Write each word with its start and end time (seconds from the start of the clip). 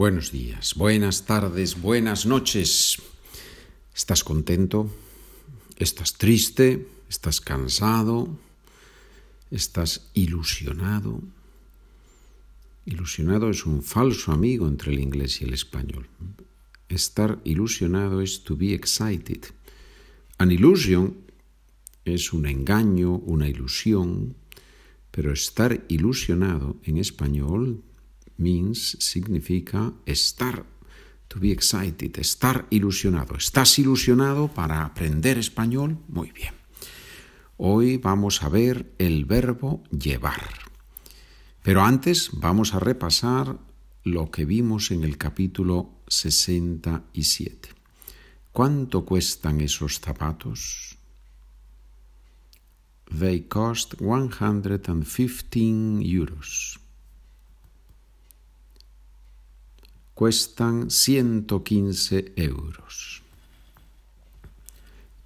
Buenos 0.00 0.32
días, 0.32 0.76
buenas 0.76 1.26
tardes, 1.26 1.78
buenas 1.78 2.24
noches. 2.24 3.02
¿Estás 3.94 4.24
contento? 4.24 4.90
¿Estás 5.76 6.14
triste? 6.14 6.88
¿Estás 7.10 7.42
cansado? 7.42 8.34
¿Estás 9.50 10.08
ilusionado? 10.14 11.20
Ilusionado 12.86 13.50
es 13.50 13.66
un 13.66 13.82
falso 13.82 14.32
amigo 14.32 14.66
entre 14.68 14.90
el 14.90 15.00
inglés 15.00 15.42
y 15.42 15.44
el 15.44 15.52
español. 15.52 16.08
Estar 16.88 17.38
ilusionado 17.44 18.22
es 18.22 18.42
to 18.42 18.56
be 18.56 18.72
excited. 18.72 19.44
An 20.38 20.50
illusion 20.50 21.14
es 22.06 22.32
un 22.32 22.46
engaño, 22.46 23.16
una 23.16 23.50
ilusión, 23.50 24.34
pero 25.10 25.30
estar 25.30 25.84
ilusionado 25.88 26.78
en 26.84 26.96
español 26.96 27.82
means 28.40 28.96
significa 28.98 29.92
estar, 30.06 30.64
to 31.28 31.38
be 31.38 31.52
excited, 31.52 32.18
estar 32.18 32.66
ilusionado. 32.70 33.36
¿Estás 33.36 33.78
ilusionado 33.78 34.48
para 34.48 34.84
aprender 34.84 35.38
español? 35.38 35.98
Muy 36.08 36.32
bien. 36.32 36.54
Hoy 37.56 37.98
vamos 37.98 38.42
a 38.42 38.48
ver 38.48 38.92
el 38.98 39.26
verbo 39.26 39.84
llevar. 39.90 40.70
Pero 41.62 41.82
antes 41.82 42.30
vamos 42.32 42.74
a 42.74 42.80
repasar 42.80 43.58
lo 44.02 44.30
que 44.30 44.46
vimos 44.46 44.90
en 44.90 45.04
el 45.04 45.18
capítulo 45.18 46.00
67. 46.08 47.68
¿Cuánto 48.52 49.04
cuestan 49.04 49.60
esos 49.60 50.00
zapatos? 50.00 50.96
They 53.18 53.42
cost 53.42 53.94
115 53.98 56.02
euros. 56.02 56.80
Cuestan 60.20 60.90
115 60.90 62.34
euros. 62.36 63.22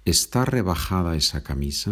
¿Está 0.05 0.45
rebajada 0.45 1.17
esa 1.17 1.43
camisa? 1.43 1.91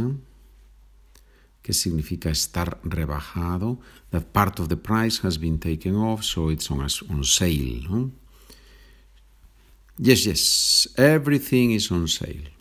¿Qué 1.61 1.73
significa 1.73 2.29
estar 2.29 2.79
rebajado? 2.81 3.77
That 4.11 4.31
part 4.31 4.61
of 4.61 4.69
the 4.69 4.77
price 4.77 5.19
has 5.27 5.37
been 5.37 5.59
taken 5.59 5.95
off, 5.95 6.23
so 6.23 6.49
it's 6.49 6.71
on, 6.71 6.87
sale. 7.25 7.83
No? 7.89 8.09
Yes, 9.97 10.23
yes, 10.23 10.93
everything 10.95 11.71
is 11.71 11.91
on 11.91 12.07
sale. 12.07 12.53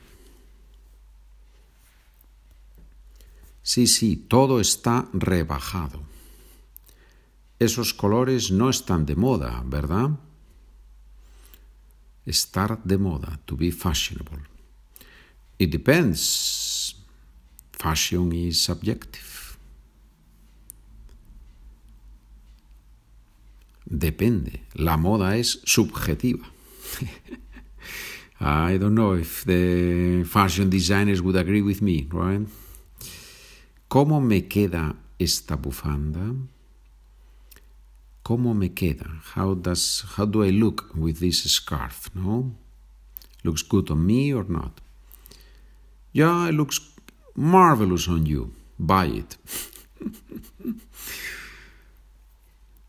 Sí, 3.62 3.86
sí, 3.86 4.16
todo 4.16 4.58
está 4.58 5.08
rebajado. 5.12 6.02
Esos 7.60 7.94
colores 7.94 8.50
no 8.50 8.70
están 8.70 9.06
de 9.06 9.14
moda, 9.14 9.62
¿verdad? 9.64 10.18
Estar 12.26 12.78
de 12.84 12.96
moda, 12.98 13.38
to 13.46 13.56
be 13.56 13.70
fashionable. 13.70 14.38
It 15.58 15.70
depends. 15.70 16.94
Fashion 17.72 18.32
is 18.32 18.62
subjective. 18.62 19.58
Depende. 23.84 24.60
La 24.74 24.96
moda 24.96 25.36
es 25.36 25.60
subjetiva. 25.64 26.46
I 28.40 28.76
don't 28.78 28.94
know 28.94 29.12
if 29.12 29.44
the 29.44 30.24
fashion 30.24 30.68
designers 30.68 31.22
would 31.22 31.36
agree 31.36 31.62
with 31.62 31.80
me, 31.80 32.08
right? 32.10 32.48
¿Cómo 33.88 34.20
me 34.20 34.48
queda 34.48 34.96
esta 35.18 35.56
bufanda? 35.56 36.34
¿Cómo 38.22 38.54
me 38.54 38.72
queda? 38.72 39.20
How 39.34 39.54
does 39.54 40.04
how 40.16 40.26
do 40.26 40.44
I 40.44 40.50
look 40.50 40.90
with 40.94 41.18
this 41.18 41.42
scarf? 41.44 42.08
No, 42.14 42.52
looks 43.42 43.62
good 43.62 43.90
on 43.90 44.06
me 44.06 44.32
or 44.32 44.44
not? 44.48 44.80
Yeah, 46.12 46.48
it 46.48 46.54
looks 46.54 46.80
marvelous 47.34 48.08
on 48.08 48.26
you. 48.26 48.52
Buy 48.78 49.06
it. 49.06 49.36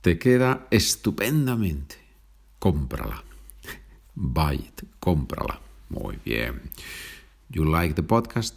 Te 0.02 0.20
queda 0.20 0.68
estupendamente. 0.70 1.96
Cómprala. 2.60 3.24
Buy 4.14 4.56
it. 4.56 4.84
Cómprala. 5.00 5.60
Muy 5.90 6.20
bien. 6.24 6.70
You 7.50 7.66
like 7.66 7.96
the 7.96 8.04
podcast? 8.04 8.56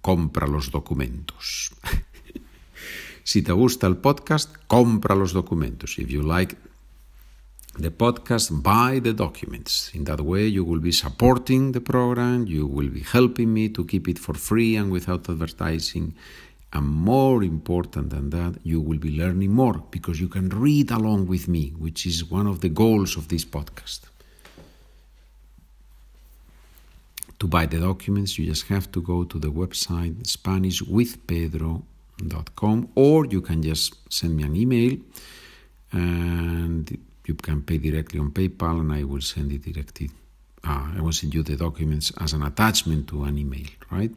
Compra 0.00 0.46
los 0.46 0.70
documentos. 0.70 1.74
Si 3.24 3.42
te 3.42 3.52
gusta 3.52 3.86
el 3.86 3.96
podcast, 3.96 4.54
compra 4.66 5.14
los 5.14 5.32
documentos. 5.32 5.98
If 5.98 6.10
you 6.10 6.22
like 6.22 6.56
the 7.78 7.90
podcast, 7.90 8.50
buy 8.62 9.00
the 9.00 9.14
documents. 9.14 9.90
In 9.94 10.04
that 10.04 10.20
way, 10.20 10.48
you 10.48 10.64
will 10.64 10.80
be 10.80 10.92
supporting 10.92 11.72
the 11.72 11.80
program, 11.80 12.46
you 12.46 12.66
will 12.66 12.90
be 12.90 13.00
helping 13.00 13.52
me 13.52 13.68
to 13.70 13.84
keep 13.86 14.08
it 14.08 14.18
for 14.18 14.34
free 14.34 14.76
and 14.76 14.90
without 14.90 15.28
advertising. 15.28 16.14
And 16.72 16.88
more 16.88 17.44
important 17.44 18.10
than 18.10 18.30
that, 18.30 18.58
you 18.64 18.80
will 18.80 18.98
be 18.98 19.16
learning 19.16 19.52
more 19.52 19.84
because 19.90 20.20
you 20.20 20.28
can 20.28 20.48
read 20.48 20.90
along 20.90 21.26
with 21.26 21.46
me, 21.46 21.74
which 21.78 22.06
is 22.06 22.24
one 22.24 22.46
of 22.46 22.60
the 22.60 22.70
goals 22.70 23.16
of 23.16 23.28
this 23.28 23.44
podcast. 23.44 24.00
To 27.38 27.46
buy 27.46 27.66
the 27.66 27.78
documents, 27.78 28.38
you 28.38 28.46
just 28.46 28.68
have 28.68 28.90
to 28.92 29.02
go 29.02 29.24
to 29.24 29.38
the 29.38 29.50
website 29.50 30.26
Spanish 30.26 30.80
com, 32.54 32.88
or 32.94 33.26
you 33.26 33.40
can 33.40 33.62
just 33.62 33.94
send 34.12 34.36
me 34.36 34.42
an 34.44 34.56
email 34.56 34.96
and 35.92 36.98
you 37.26 37.34
can 37.34 37.62
pay 37.62 37.78
directly 37.78 38.18
on 38.18 38.30
PayPal 38.30 38.80
and 38.80 38.92
I 38.92 39.04
will 39.04 39.20
send 39.20 39.52
it 39.52 39.62
directly. 39.62 40.10
Uh, 40.64 40.92
I 40.96 41.00
will 41.00 41.12
send 41.12 41.34
you 41.34 41.42
the 41.42 41.56
documents 41.56 42.12
as 42.18 42.32
an 42.32 42.42
attachment 42.42 43.08
to 43.08 43.24
an 43.24 43.38
email, 43.38 43.66
right? 43.90 44.12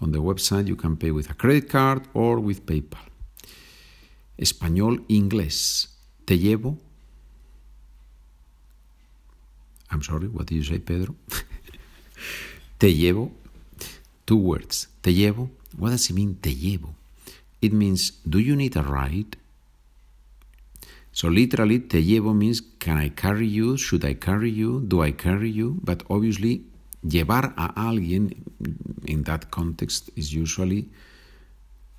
On 0.00 0.10
the 0.12 0.18
website 0.18 0.66
you 0.66 0.76
can 0.76 0.96
pay 0.96 1.10
with 1.10 1.30
a 1.30 1.34
credit 1.34 1.68
card 1.68 2.02
or 2.14 2.40
with 2.40 2.66
PayPal. 2.66 3.08
Español, 4.38 5.04
inglés. 5.08 5.88
Te 6.26 6.38
llevo. 6.38 6.78
I'm 9.90 10.02
sorry, 10.02 10.26
what 10.26 10.46
did 10.46 10.56
you 10.56 10.64
say, 10.64 10.78
Pedro? 10.78 11.14
te 12.78 12.92
llevo. 12.92 13.30
Two 14.26 14.36
words. 14.36 14.88
Te 15.02 15.12
llevo 15.12 15.50
what 15.78 15.90
does 15.90 16.10
it 16.10 16.14
mean, 16.14 16.36
te 16.36 16.54
llevo? 16.54 16.94
It 17.60 17.72
means, 17.72 18.12
do 18.28 18.38
you 18.38 18.56
need 18.56 18.76
a 18.76 18.82
ride? 18.82 19.36
So 21.12 21.28
literally, 21.28 21.78
te 21.78 22.02
llevo 22.02 22.34
means, 22.34 22.62
can 22.78 22.98
I 22.98 23.10
carry 23.10 23.46
you? 23.46 23.76
Should 23.76 24.04
I 24.04 24.14
carry 24.14 24.50
you? 24.50 24.80
Do 24.80 25.02
I 25.02 25.12
carry 25.12 25.50
you? 25.50 25.78
But 25.82 26.02
obviously, 26.10 26.64
llevar 27.02 27.54
a 27.56 27.72
alguien 27.76 28.34
in 29.06 29.22
that 29.24 29.50
context 29.50 30.10
is 30.16 30.34
usually 30.34 30.88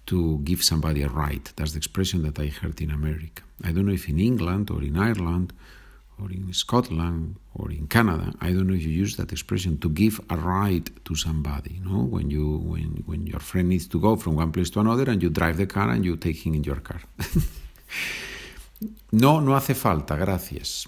to 0.08 0.40
give 0.44 0.64
somebody 0.64 1.02
a 1.02 1.08
ride. 1.08 1.50
That's 1.56 1.72
the 1.72 1.78
expression 1.78 2.24
that 2.24 2.40
I 2.40 2.48
heard 2.48 2.82
in 2.82 2.92
America. 2.92 3.44
I 3.64 3.72
don't 3.72 3.86
know 3.86 3.94
if 3.94 4.08
in 4.10 4.20
England 4.20 4.70
or 4.70 4.84
in 4.84 4.98
Ireland 4.98 5.54
or 6.22 6.32
in 6.32 6.52
Scotland 6.54 7.36
or 7.56 7.72
in 7.72 7.88
Canada, 7.88 8.34
I 8.42 8.52
don't 8.52 8.68
know 8.68 8.74
if 8.74 8.84
you 8.84 8.90
use 8.90 9.16
that 9.18 9.32
expression 9.32 9.78
to 9.80 9.90
give 9.90 10.20
a 10.30 10.38
ride 10.38 10.90
to 11.06 11.16
somebody. 11.16 11.82
No, 11.84 12.04
when 12.04 12.30
you 12.30 12.58
when 12.58 13.04
when 13.06 13.28
your 13.28 13.40
friend 13.40 13.70
needs 13.70 13.88
to 13.88 14.00
go 14.00 14.16
from 14.16 14.36
one 14.36 14.52
place 14.52 14.70
to 14.72 14.80
another 14.80 15.10
and 15.12 15.22
you 15.22 15.30
drive 15.30 15.58
the 15.58 15.66
car 15.66 15.90
and 15.90 16.06
you 16.06 16.16
take 16.18 16.46
him 16.46 16.54
in 16.56 16.64
your 16.64 16.80
car. 16.80 17.02
no, 19.12 19.40
no 19.40 19.54
hace 19.54 19.76
falta, 19.76 20.16
gracias. 20.16 20.88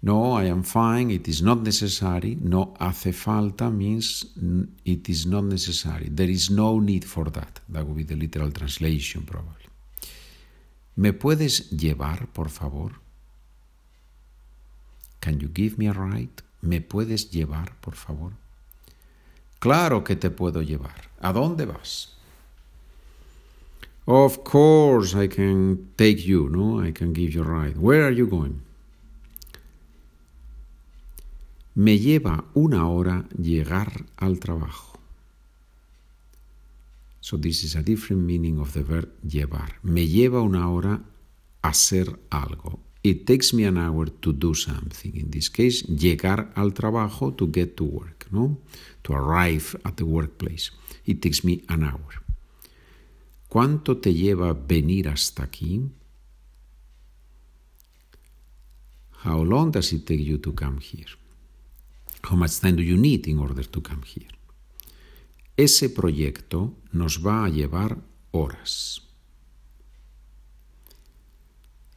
No, 0.00 0.34
I 0.34 0.44
am 0.44 0.62
fine. 0.62 1.10
It 1.10 1.26
is 1.26 1.42
not 1.42 1.60
necessary. 1.62 2.38
No 2.40 2.74
hace 2.78 3.12
falta 3.12 3.68
means 3.70 4.26
it 4.84 5.08
is 5.08 5.26
not 5.26 5.44
necessary. 5.44 6.08
There 6.10 6.30
is 6.30 6.50
no 6.50 6.78
need 6.78 7.04
for 7.04 7.24
that. 7.24 7.60
That 7.68 7.84
would 7.84 7.96
be 7.96 8.04
the 8.04 8.14
literal 8.14 8.52
translation, 8.52 9.22
probably. 9.22 9.67
¿Me 10.98 11.12
puedes 11.12 11.70
llevar, 11.70 12.26
por 12.32 12.50
favor? 12.50 12.94
Can 15.20 15.38
you 15.38 15.48
give 15.54 15.76
me 15.78 15.86
a 15.86 15.92
ride? 15.92 16.42
¿Me 16.60 16.80
puedes 16.80 17.30
llevar, 17.30 17.76
por 17.80 17.94
favor? 17.94 18.32
Claro 19.60 20.02
que 20.02 20.16
te 20.16 20.30
puedo 20.30 20.60
llevar. 20.60 21.08
¿A 21.20 21.32
dónde 21.32 21.66
vas? 21.66 22.16
Of 24.06 24.38
course 24.42 25.14
I 25.14 25.28
can 25.28 25.92
take 25.94 26.24
you, 26.24 26.48
no? 26.48 26.84
I 26.84 26.92
can 26.92 27.14
give 27.14 27.30
you 27.30 27.44
a 27.44 27.46
ride. 27.46 27.78
Where 27.78 28.02
are 28.02 28.16
you 28.16 28.26
going? 28.26 28.62
Me 31.76 32.00
lleva 32.00 32.44
una 32.54 32.88
hora 32.88 33.28
llegar 33.40 34.04
al 34.16 34.40
trabajo. 34.40 34.97
So 37.28 37.36
this 37.36 37.62
is 37.62 37.76
a 37.76 37.82
different 37.82 38.22
meaning 38.22 38.58
of 38.58 38.72
the 38.72 38.82
verb 38.82 39.10
llevar. 39.22 39.80
Me 39.82 40.06
lleva 40.06 40.40
una 40.40 40.70
hora 40.70 41.02
hacer 41.60 42.18
algo. 42.30 42.80
It 43.02 43.26
takes 43.26 43.52
me 43.52 43.66
an 43.66 43.76
hour 43.76 44.06
to 44.06 44.32
do 44.32 44.54
something. 44.54 45.14
In 45.14 45.30
this 45.30 45.50
case, 45.50 45.82
llegar 45.82 46.50
al 46.56 46.72
trabajo 46.72 47.36
to 47.36 47.48
get 47.48 47.76
to 47.76 47.84
work, 47.84 48.28
no? 48.30 48.62
To 49.02 49.12
arrive 49.12 49.76
at 49.84 49.96
the 49.96 50.06
workplace. 50.06 50.72
It 51.04 51.20
takes 51.20 51.44
me 51.44 51.62
an 51.68 51.84
hour. 51.84 52.24
¿Cuánto 53.46 53.98
te 53.98 54.14
lleva 54.14 54.54
venir 54.54 55.08
hasta 55.10 55.42
aquí? 55.42 55.86
How 59.24 59.44
long 59.44 59.70
does 59.70 59.92
it 59.92 60.06
take 60.06 60.24
you 60.24 60.38
to 60.38 60.54
come 60.54 60.80
here? 60.80 61.12
How 62.22 62.36
much 62.36 62.58
time 62.58 62.76
do 62.76 62.82
you 62.82 62.96
need 62.96 63.28
in 63.28 63.38
order 63.38 63.64
to 63.64 63.80
come 63.82 64.02
here? 64.02 64.37
Ese 65.58 65.90
proyecto 65.90 66.76
nos 66.92 67.18
va 67.18 67.44
a 67.44 67.48
llevar 67.48 67.98
horas. 68.30 69.02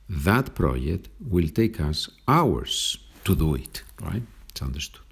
That 0.10 0.56
project 0.56 1.10
will 1.19 1.54
take 1.54 1.80
us 1.80 2.10
hours 2.25 3.00
to 3.24 3.36
do 3.36 3.54
it, 3.56 3.84
right? 4.00 4.24
It's 4.50 4.63
understood. 4.63 5.06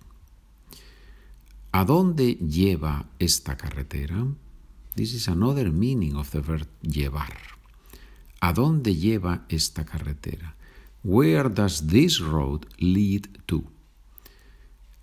¿A 1.71 1.85
dónde 1.85 2.39
lleva 2.41 3.05
esta 3.19 3.55
carretera? 3.55 4.25
This 4.95 5.13
is 5.13 5.27
another 5.27 5.71
meaning 5.71 6.15
of 6.15 6.31
the 6.31 6.41
verb 6.41 6.67
llevar. 6.81 7.37
¿A 8.41 8.51
dónde 8.51 8.95
lleva 8.95 9.45
esta 9.49 9.85
carretera? 9.85 10.55
Where 11.03 11.49
does 11.49 11.85
this 11.85 12.19
road 12.19 12.65
lead 12.79 13.27
to? 13.45 13.63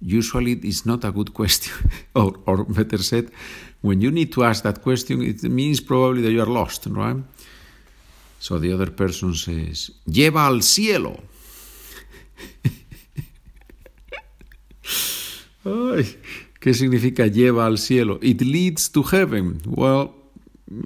Usually 0.00 0.52
it's 0.52 0.84
not 0.84 1.04
a 1.04 1.12
good 1.12 1.32
question, 1.32 1.72
or, 2.14 2.34
or 2.46 2.64
better 2.64 2.98
said, 2.98 3.30
when 3.80 4.00
you 4.00 4.10
need 4.10 4.32
to 4.32 4.44
ask 4.44 4.62
that 4.62 4.82
question, 4.82 5.22
it 5.22 5.42
means 5.44 5.80
probably 5.80 6.22
that 6.22 6.32
you 6.32 6.42
are 6.42 6.46
lost, 6.46 6.86
right? 6.86 7.16
So 8.38 8.58
the 8.58 8.72
other 8.72 8.90
person 8.90 9.34
says, 9.34 9.90
lleva 10.06 10.46
al 10.46 10.62
cielo. 10.62 11.20
Ay, 15.64 16.16
¿Qué 16.60 16.74
significa 16.74 17.26
lleva 17.28 17.66
al 17.66 17.78
cielo? 17.78 18.18
It 18.22 18.40
leads 18.42 18.90
to 18.90 19.02
heaven. 19.04 19.60
Well, 19.64 20.14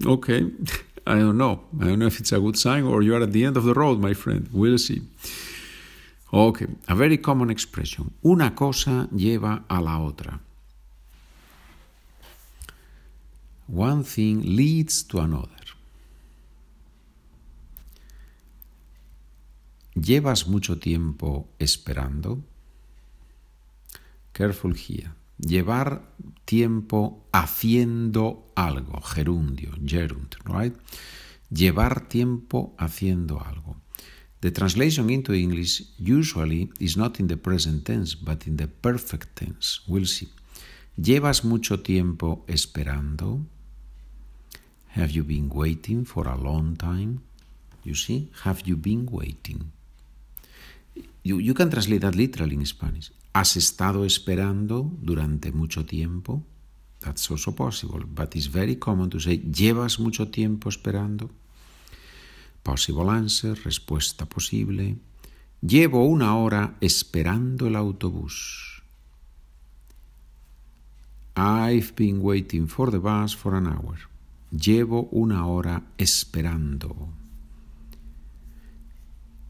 okay. 0.07 0.47
I 1.07 1.15
don't 1.15 1.39
know. 1.39 1.61
I 1.81 1.87
don't 1.87 1.99
know 1.99 2.07
if 2.07 2.21
it's 2.21 2.33
a 2.33 2.39
good 2.39 2.59
sign 2.59 2.85
or 2.85 3.03
you 3.03 3.15
are 3.15 3.23
at 3.23 3.33
the 3.33 3.45
end 3.45 3.57
of 3.57 3.65
the 3.65 3.73
road, 3.73 3.99
my 3.99 4.13
friend. 4.13 4.49
We'll 4.53 4.79
see. 4.79 5.01
Okay, 6.33 6.69
a 6.87 6.95
very 6.95 7.19
common 7.19 7.51
expression. 7.51 8.13
Una 8.23 8.55
cosa 8.55 9.09
lleva 9.11 9.65
a 9.69 9.81
la 9.81 9.99
otra. 9.99 10.41
One 13.67 14.05
thing 14.05 14.43
leads 14.45 15.07
to 15.09 15.21
another. 15.21 15.57
¿Llevas 19.95 20.47
mucho 20.47 20.79
tiempo 20.79 21.49
esperando? 21.59 22.43
Careful 24.33 24.75
here. 24.77 25.13
Llevar 25.39 26.03
tiempo 26.45 27.27
haciendo 27.33 28.53
algo. 28.55 29.01
Gerundio, 29.01 29.73
gerunt, 29.85 30.37
right? 30.45 30.77
Llevar 31.51 32.09
tiempo 32.09 32.75
haciendo 32.79 33.41
algo. 33.41 33.77
The 34.41 34.51
translation 34.51 35.11
into 35.11 35.35
English 35.35 35.83
usually 35.99 36.71
is 36.81 36.97
not 36.97 37.21
in 37.21 37.27
the 37.27 37.37
present 37.37 37.85
tense, 37.85 38.15
but 38.15 38.47
in 38.47 38.57
the 38.57 38.69
perfect 38.69 39.37
tense. 39.37 39.81
We'll 39.87 40.07
see. 40.07 40.29
¿Llevas 40.97 41.45
mucho 41.45 41.81
tiempo 41.81 42.45
esperando? 42.47 43.41
Have 44.97 45.13
you 45.13 45.25
been 45.25 45.49
waiting 45.51 46.05
for 46.05 46.27
a 46.27 46.37
long 46.37 46.77
time? 46.77 47.21
You 47.85 47.95
see, 47.95 48.31
have 48.45 48.63
you 48.65 48.77
been 48.77 49.07
waiting? 49.11 49.73
You, 51.23 51.55
can 51.55 51.71
translate 51.71 52.01
that 52.01 52.15
literally 52.15 52.55
in 52.55 52.67
Spanish. 52.67 53.13
¿Has 53.35 53.57
estado 53.57 54.05
esperando 54.05 54.91
durante 55.01 55.53
mucho 55.53 55.85
tiempo? 55.85 56.43
That's 57.01 57.31
also 57.31 57.53
possible, 57.53 58.05
but 58.07 58.35
it's 58.37 58.47
very 58.47 58.77
common 58.77 59.11
to 59.11 59.21
say, 59.21 59.39
¿llevas 59.39 60.01
mucho 60.01 60.29
tiempo 60.29 60.69
esperando? 60.69 61.31
Possible 62.63 63.11
answer, 63.11 63.59
respuesta 63.65 64.27
posible. 64.27 64.97
Llevo 65.61 66.05
una 66.05 66.37
hora 66.37 66.77
esperando 66.81 67.67
el 67.67 67.77
autobús. 67.77 68.83
I've 71.37 71.95
been 71.95 72.21
waiting 72.21 72.67
for 72.67 72.91
the 72.91 72.99
bus 72.99 73.35
for 73.35 73.55
an 73.55 73.67
hour. 73.67 73.97
Llevo 74.51 75.09
una 75.13 75.47
hora 75.47 75.83
esperando. 75.97 77.09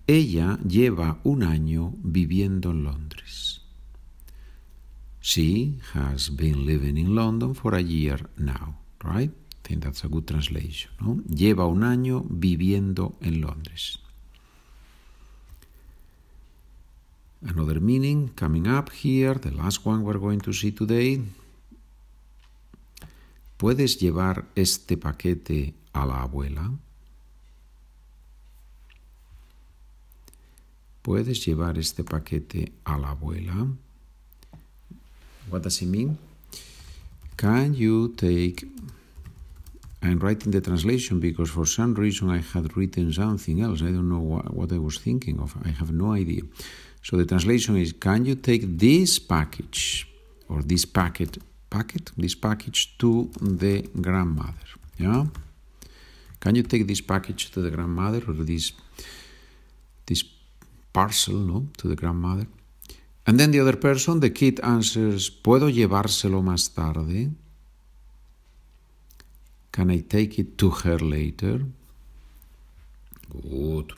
Ella 0.07 0.59
lleva 0.67 1.21
un 1.25 1.43
año 1.43 1.95
viviendo 2.03 2.71
en 2.71 2.85
Londres. 2.85 3.61
She 5.21 5.81
has 5.95 6.31
been 6.31 6.67
living 6.67 6.97
in 6.97 7.15
London 7.15 7.55
for 7.55 7.75
a 7.75 7.81
year 7.81 8.29
now, 8.37 8.77
right? 9.05 9.33
That's 9.79 10.05
a 10.05 10.09
good 10.09 10.27
translation. 10.27 10.91
Lleva 11.29 11.67
un 11.67 11.85
año 11.85 12.25
viviendo 12.29 13.17
en 13.21 13.41
Londres. 13.41 13.99
Another 17.43 17.81
meaning 17.81 18.29
coming 18.35 18.67
up 18.67 18.91
here, 18.91 19.35
the 19.35 19.51
last 19.51 19.87
one 19.87 20.03
we're 20.03 20.19
going 20.19 20.41
to 20.41 20.53
see 20.53 20.73
today. 20.73 21.23
¿Puedes 23.57 23.99
llevar 23.99 24.47
este 24.55 24.97
paquete 24.97 25.75
a 25.93 26.07
la 26.07 26.23
abuela? 26.23 26.71
¿Puedes 31.03 31.45
llevar 31.47 31.79
este 31.79 32.05
paquete 32.05 32.73
a 32.85 32.99
la 32.99 33.11
abuela? 33.11 33.69
What 35.51 35.63
does 35.63 35.81
it 35.83 35.89
mean? 35.89 36.19
Can 37.37 37.75
you 37.75 38.09
take... 38.17 38.67
I'm 40.02 40.19
writing 40.19 40.50
the 40.52 40.61
translation 40.61 41.20
because 41.20 41.50
for 41.50 41.67
some 41.67 41.94
reason 41.94 42.31
I 42.31 42.38
had 42.38 42.76
written 42.76 43.12
something 43.12 43.61
else. 43.61 43.82
I 43.82 43.87
don't 43.87 44.08
know 44.08 44.20
what, 44.20 44.55
what 44.55 44.73
I 44.73 44.79
was 44.79 44.99
thinking 44.99 45.41
of. 45.41 45.55
I 45.64 45.70
have 45.70 45.93
no 45.93 46.12
idea. 46.12 46.43
So 47.02 47.17
the 47.17 47.26
translation 47.26 47.76
is, 47.76 47.93
can 47.93 48.25
you 48.25 48.35
take 48.35 48.79
this 48.79 49.19
package 49.19 50.06
or 50.49 50.62
this 50.62 50.85
packet, 50.85 51.38
packet, 51.69 52.11
this 52.17 52.35
package 52.35 52.97
to 52.99 53.31
the 53.41 53.82
grandmother? 54.00 54.69
Yeah? 54.99 55.26
Can 56.41 56.55
you 56.55 56.62
take 56.62 56.87
this 56.87 57.02
package 57.02 57.50
to 57.50 57.61
the 57.61 57.70
grandmother 57.70 58.23
or 58.26 58.32
this, 58.32 58.73
this 60.06 60.25
parcel 60.93 61.35
no, 61.35 61.67
to 61.79 61.88
the 61.88 61.97
grandmother. 61.97 62.47
And 63.26 63.38
then 63.38 63.50
the 63.50 63.61
other 63.61 63.76
person, 63.76 64.20
the 64.20 64.31
kid 64.31 64.61
answers, 64.62 65.31
¿Puedo 65.31 65.69
llevárselo 65.69 66.43
más 66.43 66.75
tarde? 66.75 67.31
Can 69.73 69.91
I 69.91 70.01
take 70.01 70.39
it 70.39 70.59
to 70.59 70.71
her 70.71 70.99
later? 70.99 71.67
Good. 73.31 73.95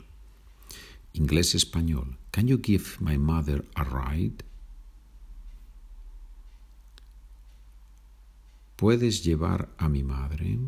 Inglés 1.13 1.55
español. 1.55 2.17
Can 2.31 2.47
you 2.47 2.57
give 2.57 2.99
my 3.01 3.17
mother 3.17 3.65
a 3.75 3.83
ride? 3.83 4.43
¿Puedes 8.75 9.23
llevar 9.23 9.69
a 9.77 9.87
mi 9.87 10.03
madre? 10.03 10.59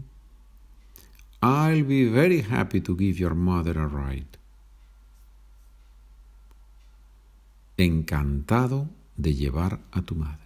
I'll 1.42 1.84
be 1.84 2.06
very 2.06 2.42
happy 2.42 2.82
to 2.82 2.96
give 2.96 3.20
your 3.20 3.36
mother 3.36 3.78
a 3.80 3.88
ride. 3.88 4.38
encantado 7.78 8.90
de 9.18 9.34
llevar 9.34 9.80
a 9.92 10.02
tu 10.02 10.16
madre. 10.16 10.45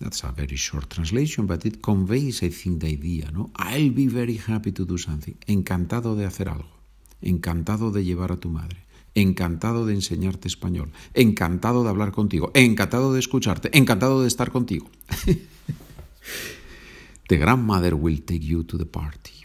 That's 0.00 0.24
a 0.24 0.32
very 0.32 0.56
short 0.56 0.88
translation, 0.88 1.46
but 1.46 1.64
it 1.64 1.80
conveys, 1.80 2.42
I 2.42 2.50
think, 2.50 2.80
the 2.80 2.88
idea, 2.88 3.30
¿no? 3.30 3.50
I'll 3.56 3.90
be 3.90 4.08
very 4.08 4.36
happy 4.36 4.72
to 4.72 4.84
do 4.84 4.98
something. 4.98 5.36
Encantado 5.46 6.16
de 6.16 6.24
hacer 6.26 6.48
algo. 6.48 6.68
Encantado 7.22 7.90
de 7.92 8.04
llevar 8.04 8.32
a 8.32 8.36
tu 8.36 8.50
madre. 8.50 8.78
Encantado 9.14 9.86
de 9.86 9.94
enseñarte 9.94 10.48
español. 10.48 10.90
Encantado 11.14 11.84
de 11.84 11.90
hablar 11.90 12.10
contigo. 12.10 12.50
Encantado 12.54 13.12
de 13.12 13.20
escucharte. 13.20 13.70
Encantado 13.78 14.22
de 14.22 14.28
estar 14.28 14.50
contigo. 14.50 14.90
the 17.28 17.36
grandmother 17.36 17.94
will 17.94 18.20
take 18.22 18.44
you 18.44 18.64
to 18.64 18.76
the 18.76 18.86
party. 18.86 19.44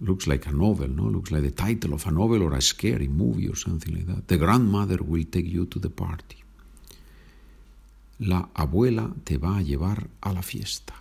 looks 0.00 0.26
like 0.26 0.46
a 0.46 0.52
novel, 0.52 0.88
no? 0.88 1.04
Looks 1.04 1.30
like 1.30 1.42
the 1.42 1.50
title 1.50 1.94
of 1.94 2.06
a 2.06 2.10
novel 2.10 2.42
or 2.42 2.54
a 2.54 2.60
scary 2.60 3.08
movie 3.08 3.48
or 3.48 3.56
something 3.56 3.94
like 3.94 4.06
that. 4.06 4.28
The 4.28 4.38
grandmother 4.38 4.98
will 5.02 5.24
take 5.24 5.46
you 5.46 5.66
to 5.66 5.78
the 5.78 5.90
party. 5.90 6.42
La 8.20 8.48
abuela 8.54 9.14
te 9.24 9.38
va 9.38 9.56
a 9.56 9.62
llevar 9.62 10.08
a 10.20 10.32
la 10.32 10.42
fiesta. 10.42 10.94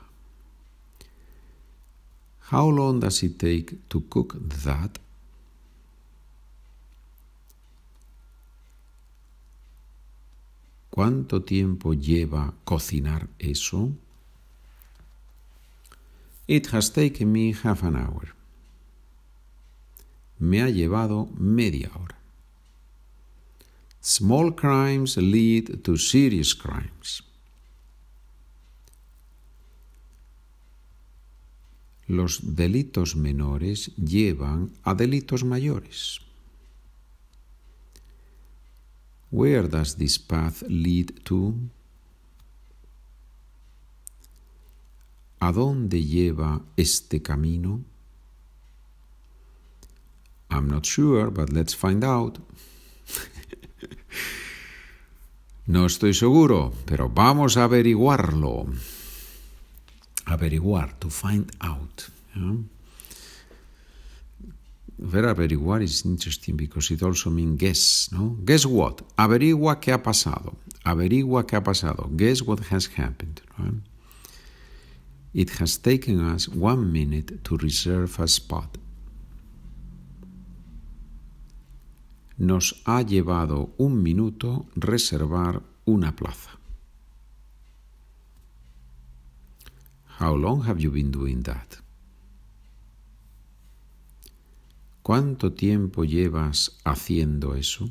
How 2.51 2.71
long 2.71 2.99
does 2.99 3.21
it 3.21 3.37
take 3.37 3.77
to 3.89 4.01
cook 4.09 4.37
that? 4.63 4.97
¿Cuánto 10.89 11.43
tiempo 11.43 11.93
lleva 11.93 12.55
cocinar 12.65 13.27
eso? 13.37 13.91
It 16.47 16.73
has 16.73 16.91
taken 16.91 17.31
me 17.31 17.53
half 17.53 17.83
an 17.83 17.95
hour 17.95 18.39
me 20.39 20.61
ha 20.61 20.69
llevado 20.69 21.29
media 21.37 21.91
hora. 21.93 22.18
Small 24.01 24.51
crimes 24.51 25.17
lead 25.17 25.83
to 25.83 25.97
serious 25.97 26.53
crimes. 26.53 27.21
Los 32.07 32.55
delitos 32.55 33.15
menores 33.15 33.91
llevan 33.97 34.71
a 34.83 34.95
delitos 34.95 35.43
mayores. 35.43 36.19
Where 39.31 39.67
does 39.67 39.95
this 39.95 40.17
path 40.17 40.63
lead 40.67 41.23
to? 41.25 41.53
¿A 45.39 45.51
dónde 45.51 46.03
lleva 46.03 46.61
este 46.75 47.21
camino? 47.21 47.83
I'm 50.49 50.67
not 50.67 50.85
sure, 50.85 51.29
but 51.29 51.53
let's 51.53 51.75
find 51.75 52.03
out. 52.03 52.39
No 55.69 55.85
estoy 55.85 56.15
seguro, 56.15 56.73
pero 56.85 57.09
vamos 57.09 57.55
a 57.55 57.65
averiguarlo. 57.65 58.65
Averiguar, 60.25 60.97
to 60.99 61.11
find 61.11 61.51
out. 61.61 62.09
Yeah? 62.35 62.57
Ver 64.97 65.25
averiguar 65.27 65.83
is 65.83 66.05
interesting 66.05 66.57
because 66.57 66.91
it 66.91 67.03
also 67.03 67.29
means 67.29 67.59
guess, 67.59 68.09
no? 68.11 68.35
Guess 68.43 68.65
what? 68.65 69.03
Averigua 69.15 69.79
qué 69.79 69.93
ha 69.93 70.01
pasado. 70.01 70.57
Averigua 70.83 71.45
qué 71.45 71.55
ha 71.55 71.63
pasado. 71.63 72.09
Guess 72.17 72.41
what 72.41 72.59
has 72.71 72.87
happened. 72.97 73.41
It 75.35 75.51
has 75.59 75.77
taken 75.77 76.19
us 76.19 76.49
one 76.49 76.91
minute 76.91 77.43
to 77.43 77.57
reserve 77.57 78.19
a 78.19 78.27
spot. 78.27 78.77
Nos 82.39 82.81
ha 82.85 83.01
llevado 83.01 83.73
un 83.77 84.01
minuto 84.01 84.65
reservar 84.75 85.61
una 85.83 86.15
plaza. 86.15 86.57
How 90.21 90.37
long 90.37 90.63
have 90.63 90.79
you 90.79 90.89
been 90.89 91.11
doing 91.11 91.43
that? 91.43 91.81
¿Cuánto 95.03 95.51
tiempo 95.51 96.05
llevas 96.05 96.79
haciendo 96.85 97.55
eso? 97.55 97.89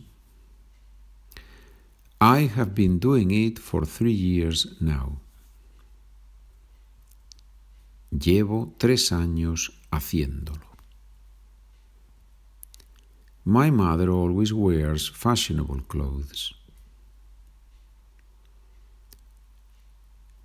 I 2.19 2.49
have 2.57 2.75
been 2.75 2.99
doing 2.99 3.31
it 3.31 3.59
for 3.59 3.87
three 3.87 4.15
years 4.15 4.81
now. 4.81 5.21
Llevo 8.11 8.75
tres 8.79 9.13
años 9.13 9.79
haciéndolo. 9.91 10.68
My 13.49 13.71
mother 13.71 14.11
always 14.11 14.53
wears 14.53 15.09
fashionable 15.09 15.81
clothes. 15.89 16.55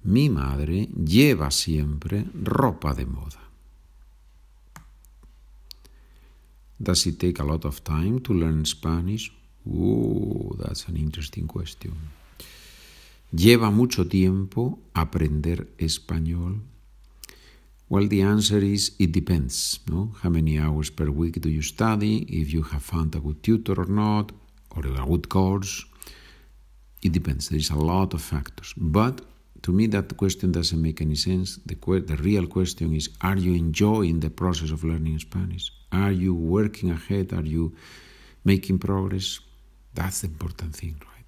Mi 0.04 0.30
madre 0.30 0.88
lleva 0.96 1.52
siempre 1.52 2.24
ropa 2.34 2.94
de 2.94 3.06
moda. 3.06 3.42
Does 6.80 7.06
it 7.06 7.20
take 7.20 7.42
a 7.42 7.44
lot 7.44 7.66
of 7.66 7.84
time 7.84 8.22
to 8.22 8.34
learn 8.34 8.64
Spanish? 8.64 9.34
Oh, 9.70 10.56
that's 10.58 10.88
an 10.88 10.96
interesting 10.96 11.46
question. 11.46 11.94
¿Lleva 13.34 13.70
mucho 13.70 14.08
tiempo 14.08 14.80
aprender 14.94 15.68
español? 15.78 16.62
Well, 17.94 18.08
the 18.08 18.24
answer 18.24 18.58
is 18.58 18.94
it 18.98 19.12
depends. 19.12 19.80
How 20.24 20.30
many 20.30 20.58
hours 20.58 20.90
per 20.90 21.12
week 21.12 21.40
do 21.40 21.48
you 21.48 21.62
study? 21.62 22.26
If 22.42 22.52
you 22.52 22.64
have 22.64 22.82
found 22.82 23.14
a 23.14 23.20
good 23.20 23.44
tutor 23.44 23.80
or 23.80 23.86
not, 23.86 24.32
or 24.76 24.84
a 24.88 25.06
good 25.06 25.30
course. 25.30 25.86
It 27.04 27.12
depends. 27.12 27.50
There 27.50 27.60
is 27.60 27.70
a 27.70 27.76
lot 27.76 28.16
of 28.16 28.24
factors. 28.24 28.74
But 28.76 29.22
to 29.62 29.72
me, 29.72 29.86
that 29.96 30.18
question 30.18 30.52
doesn't 30.52 30.82
make 30.82 31.02
any 31.02 31.14
sense. 31.14 31.60
The, 31.68 31.76
the 32.00 32.18
real 32.18 32.48
question 32.48 32.96
is 32.96 33.12
Are 33.22 33.38
you 33.38 33.54
enjoying 33.54 34.22
the 34.22 34.32
process 34.32 34.72
of 34.72 34.84
learning 34.84 35.20
Spanish? 35.20 35.72
Are 35.92 36.12
you 36.12 36.34
working 36.34 36.90
ahead? 36.90 37.32
Are 37.32 37.46
you 37.46 37.76
making 38.44 38.80
progress? 38.80 39.40
That's 39.94 40.22
the 40.22 40.30
important 40.30 40.76
thing, 40.76 40.96
right? 41.12 41.28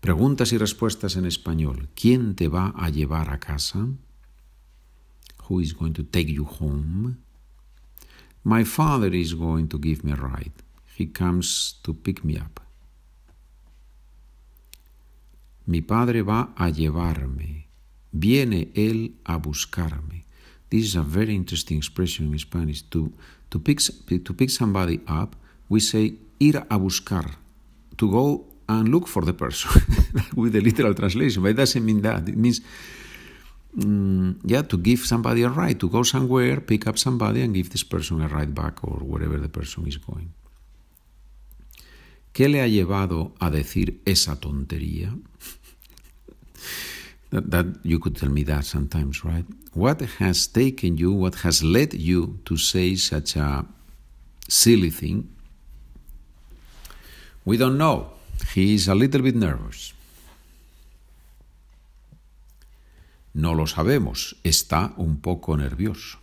Preguntas 0.00 0.54
y 0.54 0.56
respuestas 0.56 1.16
en 1.16 1.26
español. 1.26 1.88
¿Quién 1.94 2.36
te 2.36 2.48
va 2.48 2.72
a 2.74 2.88
llevar 2.88 3.28
a 3.28 3.38
casa? 3.38 3.86
Who 5.48 5.60
is 5.60 5.72
going 5.72 5.94
to 5.94 6.02
take 6.02 6.28
you 6.28 6.44
home? 6.44 7.18
My 8.44 8.64
father 8.64 9.08
is 9.08 9.34
going 9.34 9.68
to 9.68 9.78
give 9.78 10.04
me 10.04 10.12
a 10.12 10.16
ride. 10.16 10.52
He 10.94 11.06
comes 11.06 11.74
to 11.82 11.94
pick 11.94 12.24
me 12.24 12.38
up. 12.38 12.60
Mi 15.66 15.80
padre 15.80 16.22
va 16.22 16.52
a 16.56 16.70
llevarme. 16.70 17.66
Viene 18.12 18.68
él 18.74 19.14
a 19.24 19.36
buscarme. 19.38 20.24
This 20.70 20.84
is 20.84 20.96
a 20.96 21.02
very 21.02 21.34
interesting 21.34 21.78
expression 21.78 22.32
in 22.32 22.38
Spanish. 22.38 22.82
To, 22.90 23.12
to, 23.50 23.58
pick, 23.58 23.80
to 23.80 24.34
pick 24.34 24.50
somebody 24.50 25.00
up, 25.06 25.36
we 25.68 25.80
say 25.80 26.14
ir 26.40 26.56
a 26.70 26.78
buscar, 26.78 27.36
to 27.96 28.10
go 28.10 28.44
and 28.68 28.88
look 28.88 29.06
for 29.06 29.24
the 29.24 29.32
person, 29.32 29.70
with 30.36 30.52
the 30.52 30.60
literal 30.60 30.94
translation. 30.94 31.42
But 31.42 31.50
it 31.50 31.56
doesn't 31.56 31.84
mean 31.84 32.02
that. 32.02 32.28
It 32.28 32.36
means, 32.36 32.60
mm, 33.76 34.38
yeah, 34.44 34.62
to 34.62 34.78
give 34.78 35.00
somebody 35.00 35.42
a 35.42 35.48
ride, 35.48 35.78
to 35.80 35.88
go 35.88 36.02
somewhere, 36.02 36.60
pick 36.60 36.86
up 36.86 36.98
somebody, 36.98 37.42
and 37.42 37.54
give 37.54 37.70
this 37.70 37.84
person 37.84 38.22
a 38.22 38.28
ride 38.28 38.54
back 38.54 38.82
or 38.82 38.98
wherever 38.98 39.38
the 39.38 39.48
person 39.48 39.86
is 39.86 39.98
going. 39.98 40.32
¿Qué 42.32 42.48
le 42.48 42.60
ha 42.60 42.66
llevado 42.66 43.32
a 43.40 43.50
decir 43.50 44.00
esa 44.04 44.36
tontería? 44.36 45.16
that, 47.30 47.50
that 47.50 47.66
you 47.82 47.98
could 47.98 48.16
tell 48.16 48.28
me 48.28 48.42
that 48.44 48.64
sometimes, 48.64 49.24
right? 49.24 49.44
What 49.72 50.00
has 50.00 50.46
taken 50.46 50.98
you, 50.98 51.12
what 51.12 51.36
has 51.36 51.62
led 51.62 51.94
you 51.94 52.38
to 52.44 52.56
say 52.56 52.94
such 52.96 53.36
a 53.36 53.64
silly 54.48 54.90
thing? 54.90 55.28
We 57.44 57.56
don't 57.56 57.78
know. 57.78 58.10
He 58.54 58.74
is 58.74 58.88
a 58.88 58.94
little 58.94 59.22
bit 59.22 59.36
nervous. 59.36 59.92
No 63.36 63.54
lo 63.54 63.66
sabemos. 63.66 64.36
Está 64.44 64.94
un 64.96 65.20
poco 65.20 65.58
nervioso. 65.58 66.18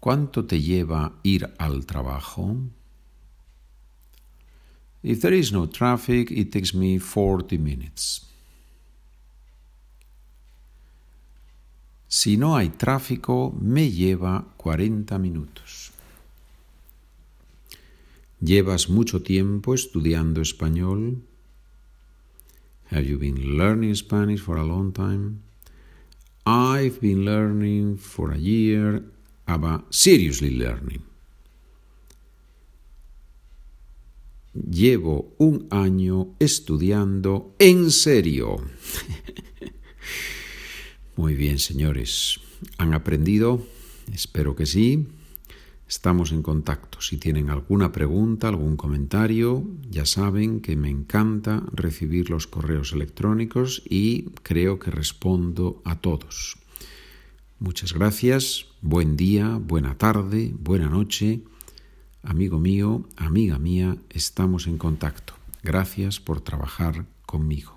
¿Cuánto 0.00 0.46
te 0.46 0.62
lleva 0.62 1.12
ir 1.22 1.52
al 1.58 1.84
trabajo? 1.84 2.56
If 5.02 5.20
there 5.20 5.36
is 5.36 5.52
no 5.52 5.68
traffic, 5.68 6.30
it 6.30 6.50
takes 6.50 6.74
me 6.74 6.98
40 6.98 7.58
minutes. 7.58 8.26
Si 12.08 12.38
no 12.38 12.56
hay 12.56 12.70
tráfico, 12.70 13.54
me 13.60 13.90
lleva 13.90 14.46
40 14.56 15.18
minutos. 15.18 15.92
¿Llevas 18.40 18.88
mucho 18.88 19.22
tiempo 19.22 19.74
estudiando 19.74 20.40
español? 20.40 21.22
Have 22.92 23.06
you 23.06 23.16
been 23.16 23.56
learning 23.56 23.94
Spanish 23.94 24.40
for 24.40 24.58
a 24.58 24.64
long 24.64 24.92
time? 24.92 25.42
I've 26.44 27.00
been 27.00 27.24
learning 27.24 27.96
for 27.96 28.32
a 28.32 28.36
year, 28.36 29.02
about 29.48 29.94
seriously 29.94 30.50
learning. 30.50 31.02
Llevo 34.52 35.32
un 35.38 35.68
año 35.70 36.34
estudiando 36.38 37.54
en 37.58 37.90
serio. 37.90 38.58
Muy 41.16 41.34
bien, 41.34 41.58
señores. 41.58 42.40
¿Han 42.76 42.92
aprendido? 42.92 43.66
Espero 44.12 44.54
que 44.54 44.66
sí. 44.66 45.06
Estamos 45.92 46.32
en 46.32 46.42
contacto. 46.42 47.02
Si 47.02 47.18
tienen 47.18 47.50
alguna 47.50 47.92
pregunta, 47.92 48.48
algún 48.48 48.78
comentario, 48.78 49.62
ya 49.90 50.06
saben 50.06 50.62
que 50.62 50.74
me 50.74 50.88
encanta 50.88 51.64
recibir 51.70 52.30
los 52.30 52.46
correos 52.46 52.94
electrónicos 52.94 53.82
y 53.84 54.22
creo 54.42 54.78
que 54.78 54.90
respondo 54.90 55.82
a 55.84 55.96
todos. 55.96 56.56
Muchas 57.58 57.92
gracias, 57.92 58.68
buen 58.80 59.18
día, 59.18 59.58
buena 59.62 59.98
tarde, 59.98 60.54
buena 60.58 60.88
noche. 60.88 61.42
Amigo 62.22 62.58
mío, 62.58 63.06
amiga 63.18 63.58
mía, 63.58 63.98
estamos 64.08 64.66
en 64.68 64.78
contacto. 64.78 65.34
Gracias 65.62 66.20
por 66.20 66.40
trabajar 66.40 67.04
conmigo. 67.26 67.71